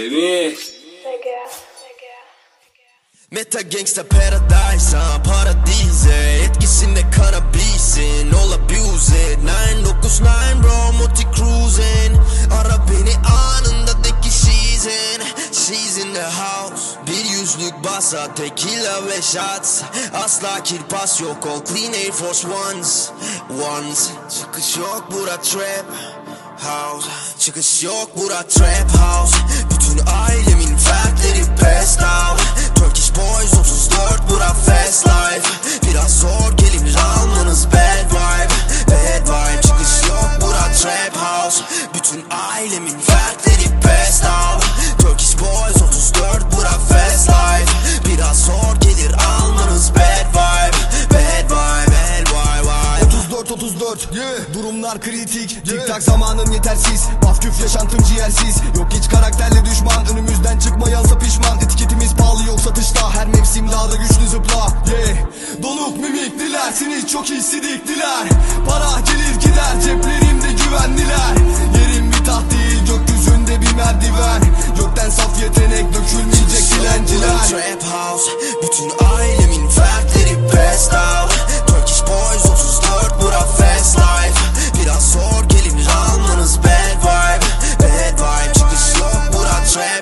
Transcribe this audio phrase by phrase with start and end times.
[0.00, 0.56] Semih.
[3.30, 6.44] Meta Gangsta Paradise ha paradize.
[6.44, 9.32] Etkisinde kanabisin All abuse.
[9.32, 9.38] İt
[9.84, 12.16] 999 bro multi cruising
[12.50, 15.20] Ara beni anında de ki she's in
[15.52, 16.96] She's in the house.
[17.06, 19.82] Bir yüzlük basa tequila ve shots.
[20.24, 23.10] Asla kirpas yok all clean Air Force Ones.
[23.50, 24.10] Ones.
[24.38, 25.84] Çıkış yok bura trap
[26.62, 27.08] house
[27.38, 29.36] Çıkış yok bura trap house.
[29.70, 32.40] Bütün ailemin fertleri passed out
[32.74, 33.89] Turkish boys 34
[54.00, 55.64] 34 34 Durumlar kritik.
[55.64, 57.08] Tik tak zamanın yetersiz.
[57.24, 58.56] Baf küf yaşantım ciğersiz.
[58.76, 60.06] Yok hiç karakterli düşman.
[60.12, 61.58] Önümüzden çıkmayansa pişman.
[61.58, 63.14] Etiketimiz pahalı yok satışta.
[63.14, 64.66] Her mevsim daha da güçlü zıpla.
[64.90, 65.16] Yeah.
[65.62, 68.28] Donuk mimik dilersiniz çok hissediktiler.
[68.68, 69.69] Para gelir gider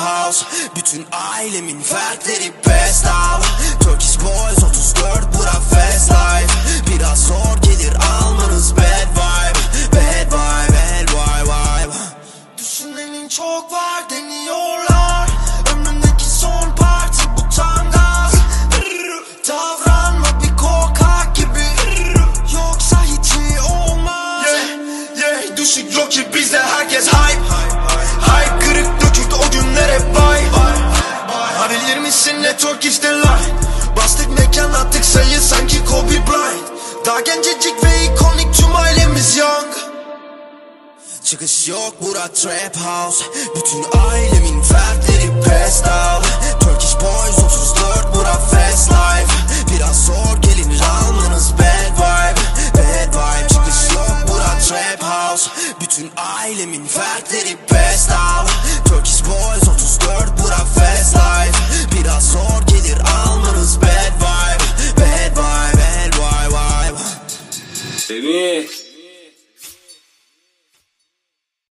[0.00, 0.44] house.
[0.76, 3.44] Bütün ailemin fertleri passed out.
[3.80, 6.54] Turkish boys 34 bura fast life.
[6.86, 9.58] Biraz zor gelir almanız bad vibe.
[9.92, 11.94] Bad vibe bad vibe vibe.
[12.58, 15.28] Düşünenin çok var deniyorlar.
[15.72, 17.90] Ömrümdeki son parti bu tam
[19.48, 21.66] Davranma bir korkak gibi.
[22.54, 24.46] Yoksa hiç iyi olmaz.
[25.16, 27.89] Yeah, yeah, düşük rocky bizde herkes hype Hype
[29.80, 30.40] nereye bay
[31.60, 33.40] Arayır mısın network isterler
[33.96, 36.70] Bastık mekan attık sayı sanki Kobe Bryant.
[37.06, 39.74] Daha gencecik ve ikonik tüm ailemiz young.
[41.24, 43.24] Çıkış yok bura trap house.
[43.56, 46.26] Bütün ailemin fertleri passed out.
[46.60, 49.32] Turkish boys 34 bura fast life.
[49.74, 52.40] Biraz zor gelinir almanız bad vibe.
[52.74, 55.50] Bad vibe çıkış yok bura trap house.
[55.80, 58.50] Bütün ailemin fertleri passed out.
[58.84, 59.59] Turkish boys
[68.10, 68.66] Seni